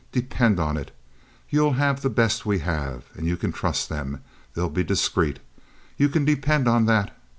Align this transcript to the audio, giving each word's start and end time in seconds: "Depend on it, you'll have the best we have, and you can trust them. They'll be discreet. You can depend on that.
"Depend 0.11 0.59
on 0.59 0.77
it, 0.77 0.89
you'll 1.51 1.73
have 1.73 2.01
the 2.01 2.09
best 2.09 2.43
we 2.43 2.57
have, 2.57 3.03
and 3.13 3.27
you 3.27 3.37
can 3.37 3.51
trust 3.51 3.87
them. 3.87 4.23
They'll 4.55 4.67
be 4.67 4.83
discreet. 4.83 5.37
You 5.95 6.09
can 6.09 6.25
depend 6.25 6.67
on 6.67 6.87
that. 6.87 7.15